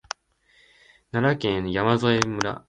[1.11, 2.59] 奈良県山添村